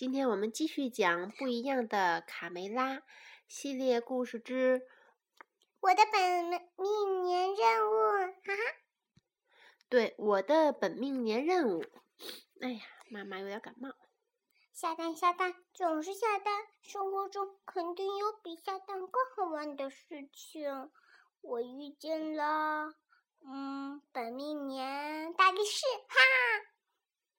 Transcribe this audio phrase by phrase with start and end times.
[0.00, 3.02] 今天我们继续讲不一样的卡梅拉
[3.46, 4.80] 系列故事之
[5.78, 8.62] 我的本命年任务，哈哈。
[9.90, 11.84] 对我的本命年任务。
[12.62, 13.90] 哎呀，妈妈有点感冒。
[14.72, 20.90] 下蛋下蛋总是下蛋，生活中肯定有比下蛋更好玩的事情。
[21.42, 22.94] 我遇见了，
[23.44, 26.16] 嗯，本命年大力士，哈，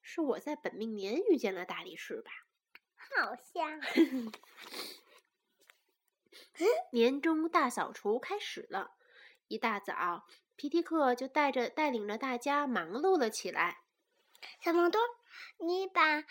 [0.00, 2.30] 是我在本命年遇见了大力士吧？
[3.20, 3.80] 好像。
[6.92, 8.94] 年终大扫除开始了，
[9.48, 13.82] 一大早，皮迪克就带着带领着大家忙碌了起来。
[14.60, 15.02] 小毛墩，
[15.58, 16.24] 你把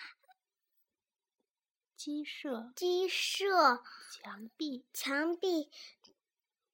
[1.95, 5.71] 鸡舍、鸡舍、墙壁、墙壁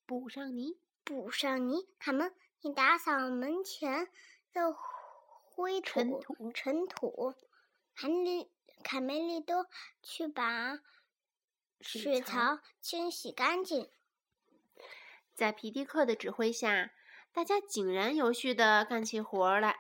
[0.05, 0.79] 补上泥。
[1.03, 4.09] 补上泥，卡门，你打扫门前
[4.51, 6.51] 的灰土、尘土。
[6.51, 7.33] 尘土，
[8.83, 9.67] 卡梅利多
[10.01, 10.79] 去把
[11.81, 13.89] 水槽清洗干净。
[15.35, 16.91] 在皮迪克的指挥下，
[17.31, 19.79] 大家井然有序地干起活来。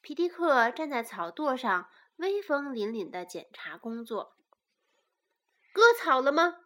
[0.00, 4.36] 皮迪克站在草垛上，威风凛凛地检查工作。
[5.72, 6.56] 割草了吗？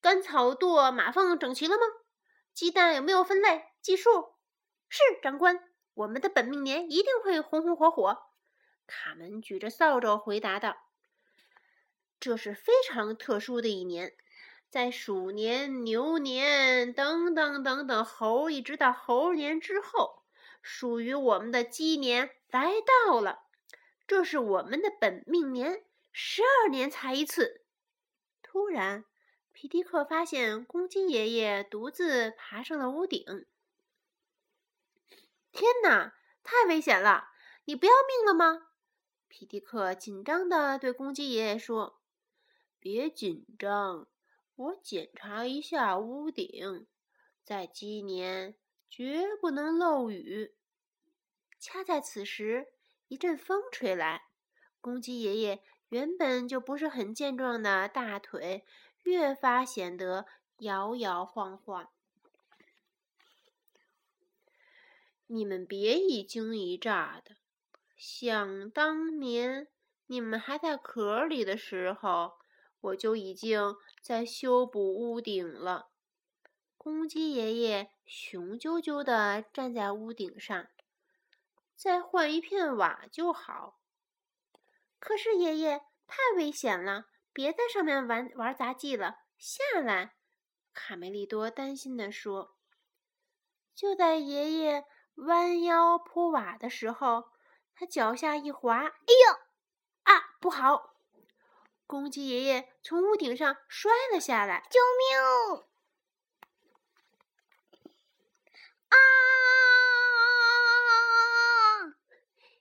[0.00, 1.82] 干草垛码放整齐了吗？
[2.52, 4.36] 鸡蛋有没有分类计数？
[4.88, 5.58] 是长官，
[5.94, 8.33] 我们的本命年一定会红红火火。
[8.86, 10.76] 卡门举着扫帚回答道
[12.20, 14.14] ：“这是非常特殊的一年，
[14.70, 20.22] 在鼠年、牛年等等等等猴一直到猴年之后，
[20.62, 22.72] 属于我们的鸡年来
[23.06, 23.44] 到了。
[24.06, 27.64] 这是我们的本命年，十二年才一次。”
[28.42, 29.04] 突然。
[29.56, 33.24] 皮迪克发现公鸡爷爷独自爬上了屋顶。
[35.52, 36.12] 天哪，
[36.42, 37.28] 太危险了！
[37.66, 38.66] 你不要命了吗？
[39.36, 41.98] 皮迪克紧张地对公鸡爷爷说
[42.78, 44.06] ：“别紧张，
[44.54, 46.86] 我检查一下屋顶，
[47.42, 48.54] 在鸡年
[48.88, 50.54] 绝不能漏雨。”
[51.58, 52.68] 恰在此时，
[53.08, 54.28] 一阵风吹来，
[54.80, 58.64] 公鸡爷爷原本就不是很健壮的大腿。
[59.02, 60.26] 越发显得
[60.58, 61.90] 摇摇晃晃。
[65.26, 67.36] 你们别一惊一乍的，
[68.06, 69.68] 想当年
[70.08, 72.34] 你们还在壳里的时候，
[72.82, 75.88] 我就已经在修补屋顶了。
[76.76, 80.68] 公鸡爷爷雄赳赳地站在屋顶上，
[81.74, 83.80] 再换一片瓦就好。
[84.98, 87.06] 可是爷爷太危险了。
[87.32, 90.14] 别在上面玩玩杂技了，下来！
[90.74, 92.58] 卡梅利多担心地说。
[93.74, 94.84] 就在爷爷
[95.14, 97.30] 弯腰铺瓦的时候，
[97.76, 99.38] 他脚下一滑，哎呦！
[100.04, 100.94] 啊，不好！
[101.86, 105.64] 公鸡爷爷从屋顶上摔了下来，救命！
[108.88, 108.96] 啊！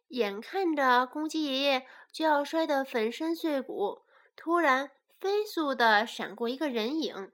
[0.09, 4.05] 眼看着公鸡爷爷就要摔得粉身碎骨。
[4.35, 7.31] 突然，飞速的闪过一个人影。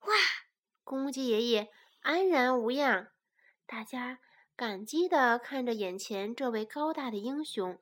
[0.00, 0.14] 哇！
[0.82, 3.12] 公鸡爷爷安然无恙，
[3.66, 4.18] 大家
[4.62, 7.80] 感激地看着眼前这位高大的英雄。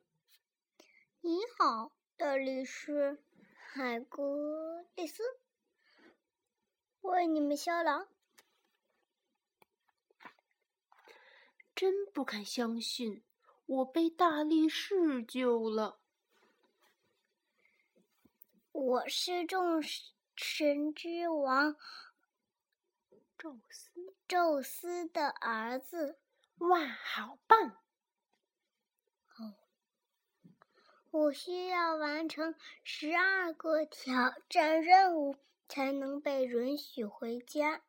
[1.21, 3.23] 你好，大力士
[3.55, 5.23] 海格力斯，
[7.03, 8.07] 为你们效劳。
[11.75, 13.23] 真不敢相信，
[13.67, 16.01] 我被大力士救了。
[18.73, 19.83] 我是众
[20.35, 21.77] 神之王
[23.37, 26.19] 宙斯，宙斯的儿子。
[26.61, 27.79] 哇，好棒！
[29.39, 29.57] 哦，
[31.11, 32.55] 我需要完成
[32.85, 35.37] 十二个挑战任务
[35.69, 37.81] 才能被允许回家。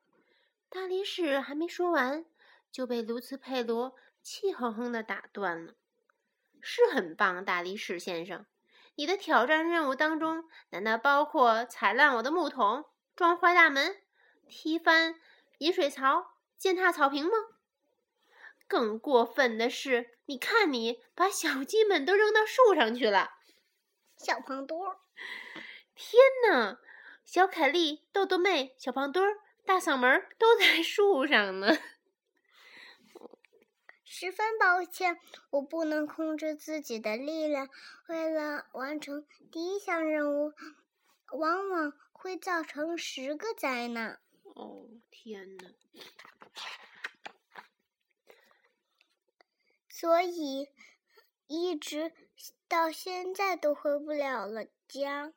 [0.69, 2.25] 大力士还没说完，
[2.71, 5.73] 就被卢茨佩罗气哼哼的打断了。
[6.61, 8.45] 是很棒，大力士先生。
[8.95, 12.85] 你的挑战任务当中，难道包括踩烂我的木桶、
[13.17, 14.01] 撞坏大门、
[14.47, 15.19] 踢翻
[15.57, 17.31] 饮水槽、践踏草坪吗？
[18.71, 23.31] 更过分的是，你看你把小鸡们都扔到树上去了。
[24.15, 24.95] 小胖墩儿，
[25.93, 26.79] 天哪！
[27.25, 31.77] 小凯莉、豆豆妹、小胖墩儿、大嗓门都在树上呢。
[34.05, 35.19] 十分抱歉，
[35.49, 37.67] 我不能控制自己的力量。
[38.07, 40.53] 为了完成第一项任务，
[41.33, 44.21] 往往会造成十个灾难。
[44.55, 45.65] 哦，天哪！
[50.01, 50.67] 所以
[51.45, 52.11] 一直
[52.67, 55.31] 到现在都回不了了家。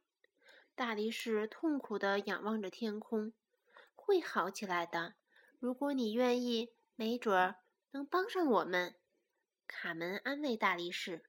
[0.75, 3.35] 大力士痛苦地仰望着天空，
[3.95, 5.17] 会好起来的。
[5.59, 7.57] 如果你愿意，没准儿
[7.91, 8.95] 能帮上我们。
[9.67, 11.27] 卡门安慰大力士。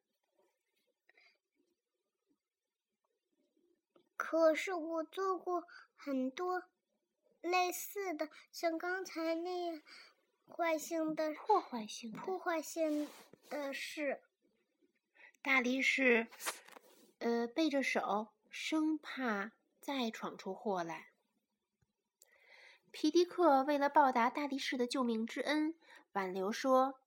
[4.15, 5.65] 可是我做过
[5.97, 6.63] 很多
[7.41, 9.81] 类似的，像刚才那样
[10.47, 13.09] 坏性的破坏性破坏性
[13.50, 14.21] 嗯，是。
[15.42, 16.27] 大力士，
[17.19, 21.09] 呃，背着手，生怕再闯出祸来。
[22.92, 25.75] 皮迪克为了报答大力士的救命之恩，
[26.13, 27.00] 挽留说：“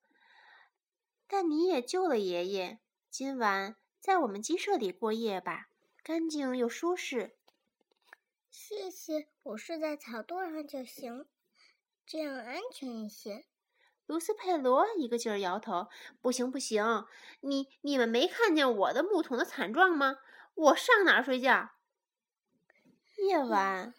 [1.26, 2.78] 但你也救了爷爷，
[3.10, 5.70] 今晚在我们鸡舍里过夜吧。”
[6.04, 7.36] 干净又舒适。
[8.50, 11.26] 谢谢，我睡在草垛上就行，
[12.06, 13.44] 这样安全一些。
[14.08, 15.88] 卢斯佩罗一个劲儿摇头
[16.22, 17.04] ：“不行，不行！
[17.42, 20.16] 你你们没看见我的木桶的惨状吗？
[20.54, 21.72] 我上哪儿睡觉？”
[23.28, 23.94] 夜晚，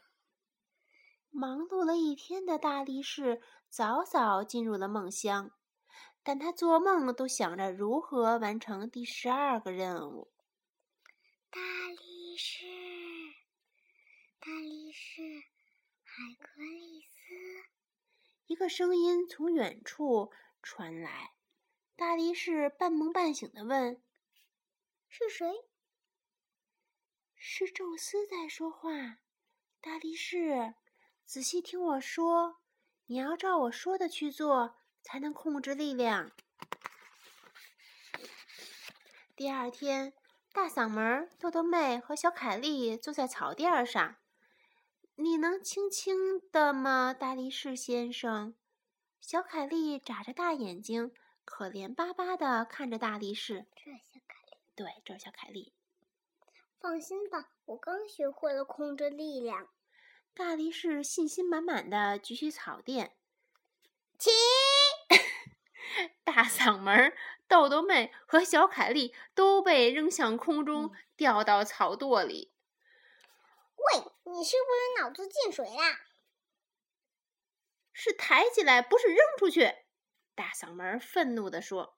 [1.29, 3.39] 忙碌了一天的大力士
[3.69, 5.51] 早早进入了梦乡，
[6.23, 10.31] 但他做梦都想着如何完成第十二个任务。
[11.51, 12.65] 大力士，
[14.39, 15.21] 大力士，
[16.03, 17.78] 海格力斯。
[18.49, 20.31] 一个声音从远处
[20.63, 21.35] 传来。
[21.95, 24.01] 大力士半梦半醒的问
[25.07, 25.47] ：“是谁
[27.37, 29.19] ？”“是宙斯在说话。”
[29.79, 30.73] 大力士，
[31.25, 32.57] 仔细听我说，
[33.05, 36.31] 你要照我说的去做，才能控制力量。
[39.35, 40.13] 第二天。
[40.51, 44.18] 大嗓门，豆豆妹和小凯莉坐在草垫上。
[45.21, 48.55] 你能轻轻的吗，大力士先生？
[49.19, 51.11] 小凯莉眨着大眼睛，
[51.43, 53.65] 可怜巴巴的看着大力士。
[53.75, 55.73] 这小凯莉，对，这是小凯莉。
[56.79, 59.67] 放心吧，我刚学会了控制力量。
[60.33, 63.11] 大力士信心满满的举起草垫，
[64.17, 64.29] 起。
[66.23, 67.13] 大嗓门，
[67.45, 72.53] 豆豆妹和小凯莉都被扔向空中，掉到草垛里。
[73.91, 75.99] 喂，你是不是脑子进水啦？
[77.93, 79.75] 是抬起来，不是扔出去！
[80.35, 81.97] 大嗓门愤怒地说：“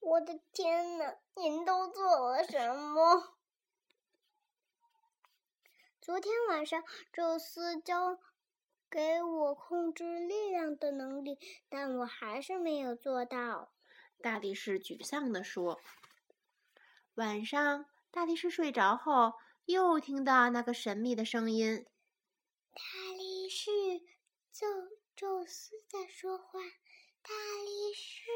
[0.00, 3.36] 我的天哪，您都做了什么？”
[6.00, 8.18] 昨天晚上，宙斯教。
[8.90, 13.70] 给我控制力量的能力，但我还是没有做到。
[14.22, 15.78] 大力士沮丧地说
[17.16, 19.34] ：“晚上，大力士睡着后，
[19.68, 21.84] 又听到那个神秘的声音。
[22.72, 22.80] 大
[23.14, 23.70] 力士，
[24.50, 24.66] 宙
[25.14, 26.58] 宙斯在说话。
[27.20, 27.34] 大
[27.66, 28.30] 力士，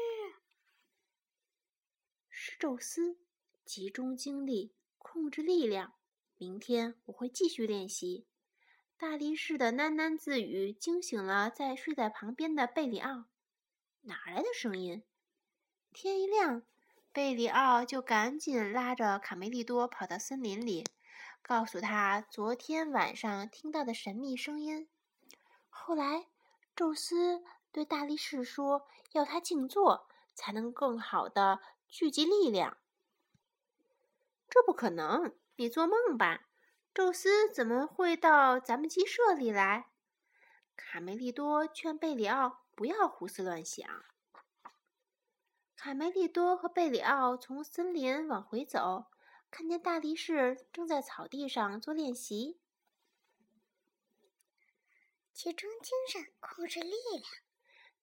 [2.29, 3.17] 是宙斯。
[3.65, 5.95] 集中精力，控制力量。
[6.37, 8.27] 明天我会继续练习。”
[8.95, 13.25] 大力士的喃喃自语惊醒了在睡在旁边的贝里奥。
[14.01, 15.01] 哪来的声音？
[15.91, 16.61] 天一亮，
[17.11, 20.85] 贝里奥就赶紧拉着卡梅利多跑到森林里，
[21.45, 24.87] 告诉他昨天晚上听到的神秘声音。
[25.69, 26.27] 后来，
[26.73, 31.59] 宙斯对大力士说：“要他静坐，才能更好的
[31.89, 32.77] 聚集力量。”
[34.49, 36.45] 这不可能，你做梦吧！
[36.93, 39.89] 宙斯怎么会到咱们鸡舍里来？
[40.77, 43.85] 卡梅利多劝贝里奥不要胡思乱想。
[45.75, 49.07] 卡梅利多和贝里奥从森林往回走，
[49.55, 52.57] 看见大力士正在草地上做练习。
[55.31, 57.23] 集中精神，控制力量。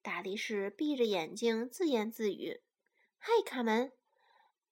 [0.01, 2.63] 大力士闭着眼睛自言自语
[3.19, 3.91] ：“嗨，卡门！”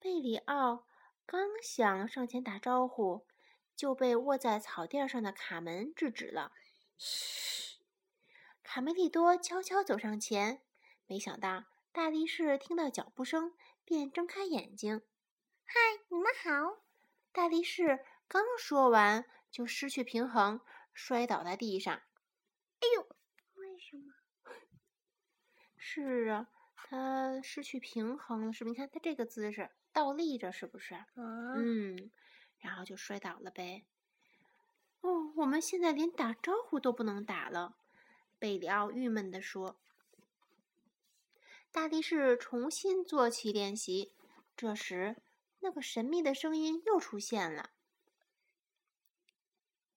[0.00, 0.86] 贝里奥
[1.26, 3.26] 刚想上前打招呼。
[3.76, 6.52] 就被卧在草垫上的卡门制止了。
[6.96, 7.78] 嘘，
[8.62, 10.62] 卡梅利多悄悄走上前，
[11.06, 15.02] 没想到大力士听到脚步声，便睁开眼睛。
[15.72, 16.82] 嗨，你们好！
[17.30, 20.60] 大力士刚说完，就失去平衡，
[20.92, 21.94] 摔倒在地上。
[21.94, 23.06] 哎呦，
[23.54, 24.12] 为什么？
[25.76, 28.70] 是啊，他失去平衡了，是不？
[28.70, 31.04] 你看他这个姿势倒立着，是不是？
[31.14, 32.10] 嗯。
[32.58, 33.84] 然后就摔倒了呗。
[35.02, 37.76] 哦，我们现在连打招呼都不能打了，
[38.40, 39.76] 贝里奥郁闷地说。
[41.70, 44.12] 大力士重新做起练习，
[44.56, 45.22] 这时
[45.60, 47.70] 那个神秘的声音又出现了。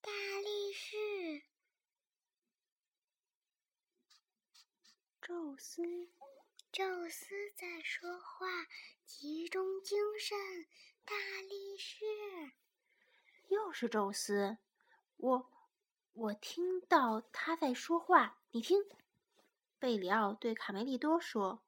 [0.02, 1.44] 大力士，
[5.22, 5.82] 宙斯，
[6.72, 8.68] 宙斯在说话，
[9.06, 10.38] 集中精神，
[11.06, 12.06] 大力士。
[13.48, 14.58] 又是宙斯，
[15.16, 15.52] 我
[16.12, 18.84] 我听到他在说话，你听。
[19.80, 21.64] 贝里奥对卡梅利多说。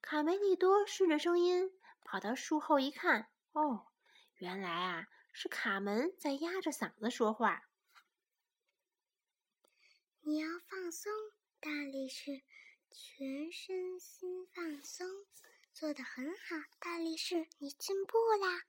[0.00, 3.86] 卡梅利多顺着声音跑到树后一看，哦，
[4.36, 7.68] 原来啊是卡门在压着嗓子说话。
[10.22, 11.12] 你要放松，
[11.60, 12.42] 大力士，
[12.90, 15.06] 全身心放松，
[15.72, 18.64] 做得很好，大力士，你进步啦。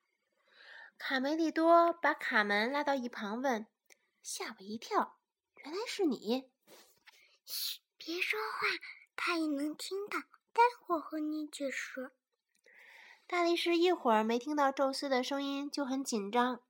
[0.97, 3.65] 卡梅利多把卡门拉到一旁问
[4.21, 5.19] ：“吓我一跳，
[5.63, 6.51] 原来是你！”
[7.45, 8.67] 嘘，别说话，
[9.15, 10.19] 他也能听到。
[10.53, 12.11] 待会儿和你解释。
[13.31, 16.61] 大力士一会儿没听到宙斯的声音，就很紧张。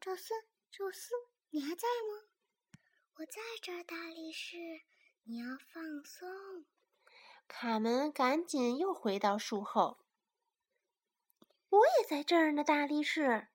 [0.00, 0.34] 宙斯，
[0.68, 1.14] 宙斯，
[1.50, 2.26] 你还在吗？
[3.14, 4.56] 我在这儿，大力士，
[5.22, 6.64] 你要放松。
[7.46, 10.00] 卡门赶紧又回到树后。
[11.68, 13.46] 我也在这儿呢，大力士。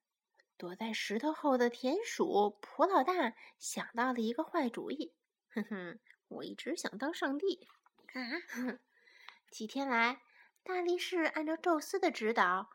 [0.55, 5.13] 躲在石头后的田鼠普老大想到了一个坏主意。
[5.49, 7.67] 哼哼，我一直想当上帝。
[8.13, 8.79] 啊！
[9.51, 10.21] 几天来，
[10.69, 12.69] 大力士按照宙斯的指导，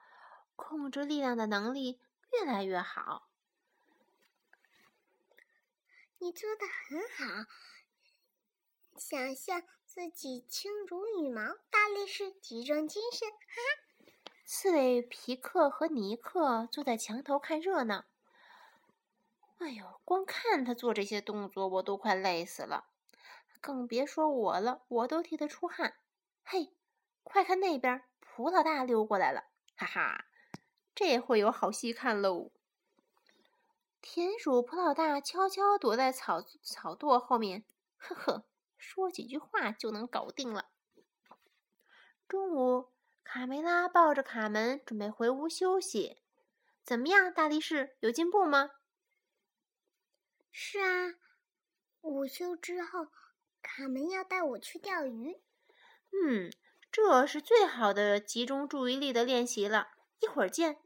[0.56, 2.00] 控制力量的能力
[2.32, 3.28] 越来越好。
[6.18, 7.48] 你做的很好，
[8.96, 11.40] 想象自己轻如羽毛。
[11.70, 13.30] 大力士，集中精神！
[13.30, 14.08] 哈！
[14.44, 18.06] 刺猬皮克和尼克坐在墙头看热闹。
[19.58, 22.88] 哎呦，光看他做这些动作，我都快累死了，
[23.60, 25.94] 更别说我了，我都替他出汗。
[26.42, 26.74] 嘿，
[27.24, 29.44] 快看那边，葡老大溜过来了！
[29.76, 30.26] 哈哈，
[30.94, 32.52] 这会有好戏看喽。
[34.00, 37.64] 田鼠普老大悄悄躲在草草垛后面，
[37.96, 38.44] 呵呵，
[38.76, 40.70] 说几句话就能搞定了。
[42.28, 42.92] 中午，
[43.24, 46.22] 卡梅拉抱着卡门准备回屋休息。
[46.84, 48.70] 怎么样，大力士有进步吗？
[50.52, 51.14] 是啊，
[52.02, 53.08] 午休之后，
[53.62, 55.40] 卡门要带我去钓鱼。
[56.12, 56.52] 嗯，
[56.94, 59.88] 这是最好的集中注意力的练习了。
[60.20, 60.78] 一会儿见。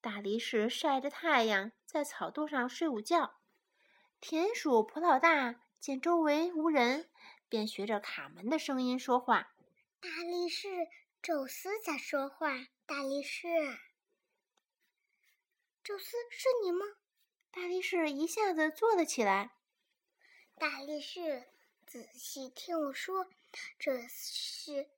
[0.00, 3.38] 大力士晒着太阳，在草垛上睡午觉。
[4.20, 7.08] 田鼠普老大见周围无人，
[7.48, 9.54] 便学着卡门的声音说话
[10.02, 10.66] ：“大力士，
[11.22, 12.66] 宙斯在说话。
[12.84, 13.46] 大力士，
[15.84, 16.84] 宙斯是你吗？”
[17.54, 19.52] 大力士一下子坐了起来。
[20.56, 21.44] 大力士，
[21.86, 23.28] 仔细听我说，
[23.78, 24.90] 这是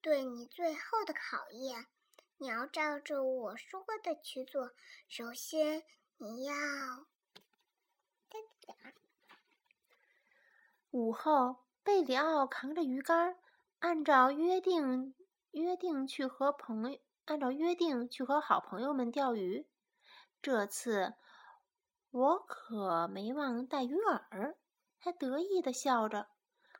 [0.00, 1.86] 对你最后的考验。
[2.40, 4.70] 你要照着我说的去做。
[5.08, 5.82] 首先，
[6.18, 6.54] 你要
[10.90, 13.36] 午后，贝里奥扛着鱼竿，
[13.80, 15.14] 按照约定
[15.50, 19.68] 约定去和朋友按照约定去和好朋友们钓鱼。
[20.40, 21.14] 这次
[22.10, 24.54] 我可没忘带鱼饵，
[24.96, 26.28] 还得意的笑着。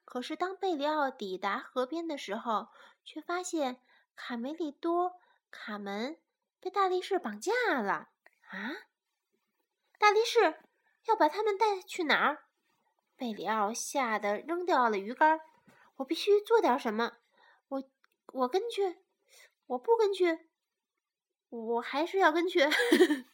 [0.05, 2.69] 可是当贝里奥抵达河边的时候，
[3.09, 3.81] 却发现
[4.15, 5.19] 卡梅利多。
[5.51, 6.21] 卡门
[6.61, 8.11] 被大力士绑架了
[8.51, 8.77] 啊！
[9.99, 10.63] 大力士
[11.07, 12.45] 要把他们带去哪儿？
[13.17, 15.41] 贝里奥吓得扔掉了鱼竿。
[15.97, 17.17] 我必须做点什么。
[17.69, 17.83] 我
[18.35, 18.99] 我跟去，
[19.69, 20.47] 我不跟去，
[21.49, 22.61] 我还是要跟去。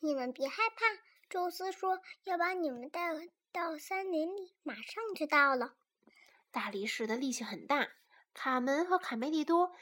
[0.00, 0.84] 你们别害怕，
[1.28, 3.10] 宙斯说要把你们带
[3.52, 5.76] 到森林里，马上就到了。
[6.50, 7.88] 大力士的力气很大。
[8.32, 9.72] 卡门和卡梅利多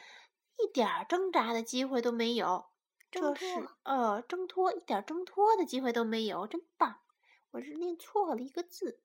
[0.57, 2.71] 一点挣扎的机会都没有，
[3.11, 7.03] 这是呃挣脱一点挣脱的机会都没有，真棒！
[7.51, 9.03] 我是念错了一个字。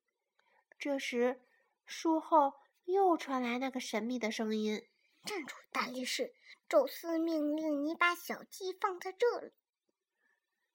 [0.79, 1.41] 这时，
[1.85, 2.53] 树后
[2.85, 4.87] 又传来那个神秘的声音
[5.25, 6.33] ：“站住，大力士！
[6.69, 9.51] 宙斯命令你把小鸡放在这里。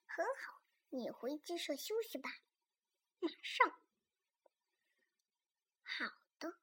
[0.04, 0.55] 很好，
[0.90, 2.30] 你回鸡舍休息吧，
[3.20, 3.70] 马上。
[5.82, 6.54] 好的。”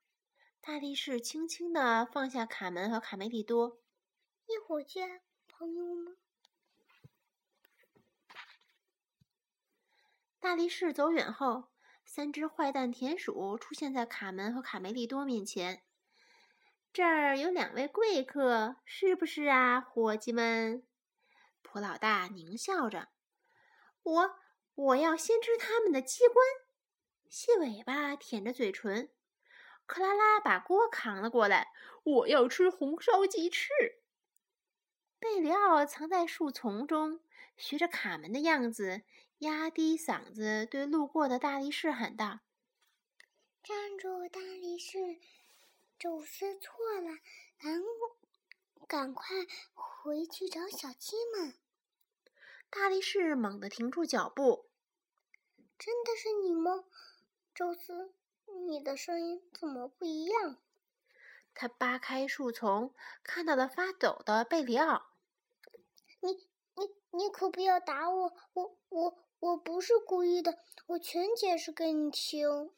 [0.62, 3.82] 大力士轻轻地放下卡门和卡梅利多。
[4.46, 6.18] 一会儿见，朋友们。
[10.40, 11.70] 大力士走远后，
[12.06, 15.84] 三只坏蛋田鼠出现在卡门和卡梅利多面前。
[16.92, 20.86] 这儿有两位贵客，是不是啊，伙计们？
[21.62, 23.10] 普老大狞笑着
[24.04, 24.36] ：“我
[24.76, 26.36] 我要先吃他们的鸡冠。”
[27.30, 29.10] 细尾巴舔着嘴唇。
[29.86, 33.70] 克拉拉把锅扛了过来，我要吃红烧鸡翅。
[35.20, 37.20] 贝里奥藏在树丛中，
[37.58, 39.04] 学着卡门的样子，
[39.40, 42.40] 压低嗓子对路过的大力士喊道
[43.64, 45.20] ：“站住，大力士！
[46.00, 47.20] 宙斯错了，
[47.58, 47.82] 赶
[48.88, 49.36] 赶快
[49.74, 51.54] 回去找小鸡们。
[52.76, 54.66] 大力士猛地停住脚步。
[55.78, 56.86] 真的是你吗，
[57.54, 58.16] 宙斯？
[58.68, 60.58] 你的声音怎么不一样？
[61.54, 65.06] 他扒开树丛，看到了发抖的贝里奥。
[66.20, 66.32] 你、
[66.74, 68.34] 你、你可不要打我！
[68.54, 72.72] 我、我、我不是故意的，我全解释给你听。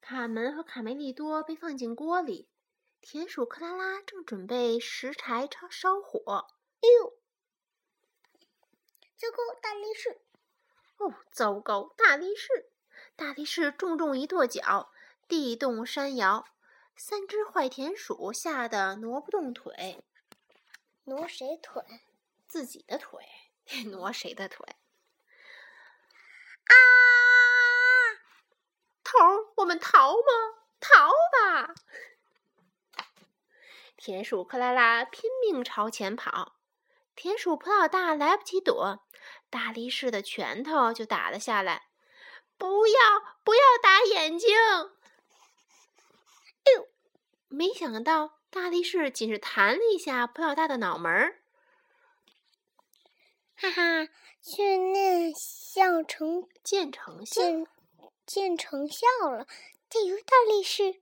[0.00, 2.48] 卡门和卡梅利多被放进锅里，
[3.04, 6.48] 田鼠克拉拉正准备拾柴烧烧火。
[6.80, 7.12] 哎呦！
[9.14, 10.22] 糟糕，大力士！
[10.96, 12.70] 哦，糟糕，大力士！
[13.14, 14.90] 大力士重重一跺脚，
[15.28, 16.46] 地动山摇，
[16.96, 20.02] 三只坏田鼠吓得挪不动腿。
[21.04, 21.84] 挪谁腿？
[22.48, 23.22] 自己的腿。
[23.92, 24.66] 挪谁的腿？
[26.64, 26.74] 啊！
[29.04, 30.64] 头儿，我们逃吗？
[30.80, 31.74] 逃吧！
[33.96, 36.56] 田鼠克拉拉拼命朝前跑。
[37.16, 39.06] 田鼠普老大来不及躲，
[39.48, 41.88] 大力士的拳头就打了下来。
[42.58, 44.50] 不要，不要打眼睛！
[46.64, 46.88] 哎呦！
[47.48, 51.42] 没想到大力士仅是弹了一下普老大的脑门儿。
[53.56, 54.08] 哈哈，
[54.42, 57.66] 训练效成见成效，见
[58.26, 59.46] 见成效了！
[59.88, 61.00] 加油，大力士！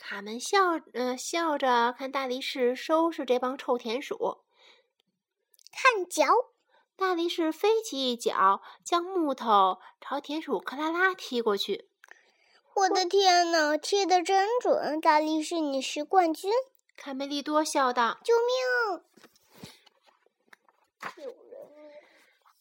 [0.00, 4.42] 卡门笑呃笑着看大力士收拾这帮臭田鼠。
[5.70, 6.24] 看脚，
[6.96, 11.90] 大力士飞起一脚，将木头朝田鼠克拉拉踢过去。
[12.74, 15.00] 我的天哪，踢得真准！
[15.02, 16.50] 大力士，你是冠军！
[16.96, 19.04] 卡梅利多笑道：“救命！”
[21.22, 21.92] 有人！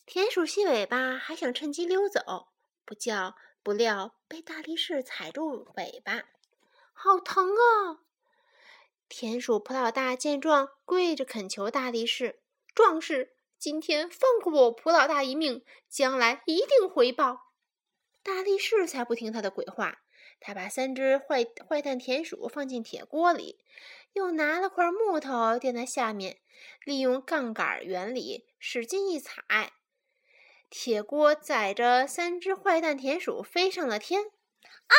[0.05, 2.49] 田鼠细尾巴还想趁机溜走，
[2.83, 6.23] 不叫不料被大力士踩住尾巴，
[7.01, 8.01] 好疼啊！
[9.07, 12.41] 田鼠普老大见状，跪着恳求大力士。
[12.75, 17.53] 壮士，今天放过我普老大一命，将来一定回报。
[18.21, 20.01] 大力士才不听他的鬼话，
[20.41, 23.63] 他把三只坏坏蛋田鼠放进铁锅里，
[24.11, 26.41] 又拿了块木头垫在下面，
[26.83, 29.71] 利用杠杆原理使劲一踩，
[30.69, 34.25] 铁锅载着三只坏蛋田鼠飞上了天。
[34.25, 34.95] 啊！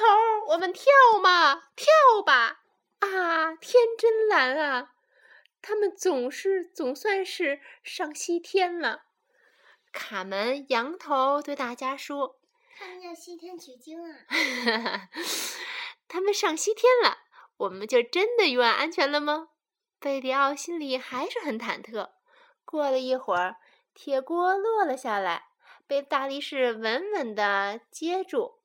[0.00, 0.84] 头儿，我们跳
[1.22, 2.62] 嘛，跳吧！
[3.00, 4.92] 啊，天真蓝啊！
[5.60, 9.02] 他们总是总算是上西天了。
[9.92, 12.40] 卡门仰头对大家说
[12.78, 15.08] ：“他们要西天取经啊！
[16.08, 17.18] ”他们上西天了，
[17.58, 19.48] 我们就真的永远安全了吗？
[19.98, 22.10] 贝里奥心里还是很忐忑。
[22.64, 23.56] 过了一会儿，
[23.92, 25.48] 铁锅落了下来，
[25.86, 28.59] 被大力士稳稳地接住。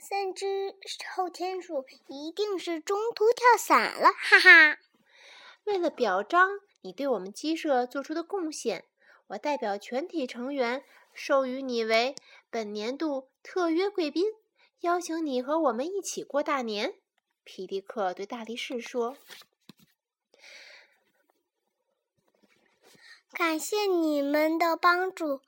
[0.00, 0.74] 三只
[1.14, 4.78] 后天鼠一定是中途跳伞了，哈哈！
[5.64, 8.86] 为了表彰你对我们鸡舍做出的贡献，
[9.28, 10.82] 我代表全体成员
[11.12, 12.14] 授予你为
[12.48, 14.24] 本年度特约贵宾，
[14.80, 16.94] 邀请你和我们一起过大年。
[17.44, 19.18] 皮迪克对大力士说
[23.32, 25.42] ：“感谢你们的帮助。”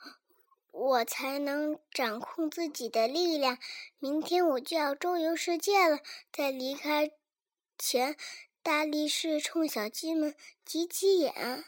[0.73, 3.59] 我才能掌控自己的力量。
[3.99, 6.01] 明天我就要周游世界了，
[6.33, 7.13] 在离开
[7.79, 8.17] 前，
[8.63, 11.65] 大力士冲小鸡们挤挤眼。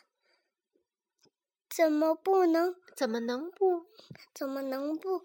[1.69, 2.75] 怎么不能？
[2.97, 3.87] 怎么能不？
[4.33, 5.23] 怎么能不？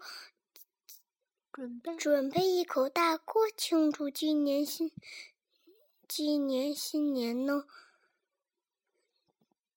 [1.52, 4.92] 准备准备一口大锅庆祝今年新，
[6.06, 7.64] 今年新年呢？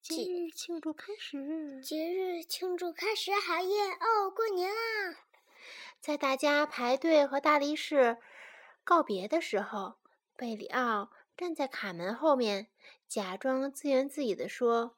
[0.03, 1.79] 节日庆祝开始！
[1.81, 3.31] 节日庆祝开始！
[3.35, 3.93] 好耶！
[4.01, 4.75] 哦，过年啦！
[6.01, 8.17] 在大家排队和大力士
[8.83, 9.93] 告别的时候，
[10.35, 12.67] 贝里奥站在卡门后面，
[13.07, 14.97] 假装自言自语地说：“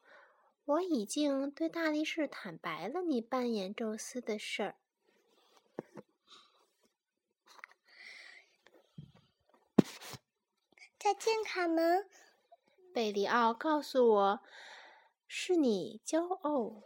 [0.66, 4.74] 我已经对大力士坦白了你扮演宙斯的事儿。”
[10.98, 12.08] 再见，卡门。
[12.92, 14.40] 贝里奥告诉我。
[15.28, 16.82] 是你骄傲，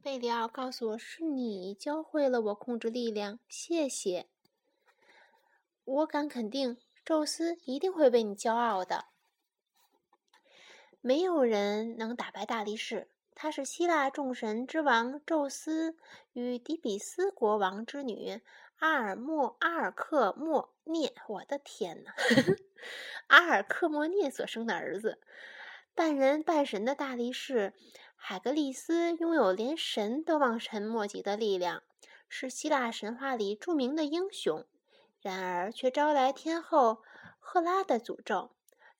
[0.00, 3.40] 贝里奥告诉我是你教会了我控制力量。
[3.48, 4.26] 谢谢，
[5.84, 9.06] 我敢肯定，宙斯一定会为你骄傲的。
[11.00, 15.96] 没有人能打败大力士，他是希腊众神之王宙斯
[16.32, 18.40] 与底比斯国王之女
[18.78, 21.12] 阿尔莫阿尔克莫涅。
[21.26, 22.14] 我的天哪，
[23.26, 25.20] 阿尔克莫涅所生的儿子。
[25.94, 27.74] 半人半神的大力士
[28.16, 31.82] 海格力斯拥有连神都望尘莫及的力量，
[32.28, 34.64] 是希腊神话里著名的英雄。
[35.20, 37.02] 然而，却招来天后
[37.38, 38.50] 赫拉的诅咒。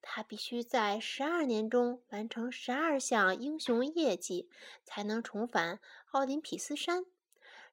[0.03, 4.49] 他必须在十二年中完成十二项英雄业绩，
[4.85, 5.79] 才能重返
[6.11, 7.07] 奥林匹斯山。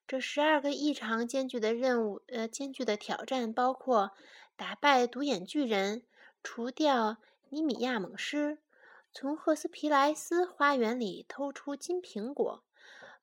[0.08, 4.12] 这十二个异常艰巨的任务，呃，艰巨的挑战包括
[4.56, 6.04] 打败独眼巨人、
[6.42, 7.18] 除掉
[7.50, 8.60] 尼米亚猛狮、
[9.12, 12.64] 从赫斯皮莱斯花园里偷出金苹果、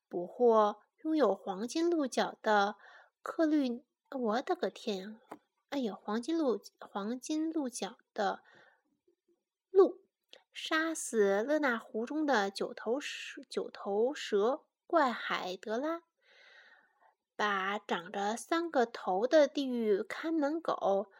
[0.07, 2.75] 捕获拥有黄金鹿角的
[3.23, 3.83] 克律。
[4.09, 5.19] 我的个天！
[5.69, 8.41] 哎呦，黄金鹿，黄金鹿角的。
[9.69, 10.01] 鹿
[10.53, 16.03] 杀死勒纳湖中的九头蛇，九头蛇怪海德拉，
[17.35, 21.11] 把长着三个头的地狱看门狗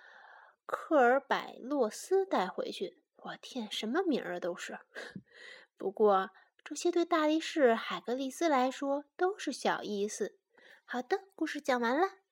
[0.66, 3.02] 科尔百洛斯带回去。
[3.18, 4.80] 我天，什么名儿啊都是！
[5.78, 6.30] 不过
[6.64, 10.38] 这些对大力士海格力斯来说都是小意思。
[10.86, 12.27] 好的，故事讲完了。